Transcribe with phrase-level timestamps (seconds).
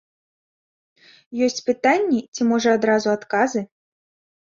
[1.47, 3.61] Ёсць пытанні ці, можа, адразу адказы?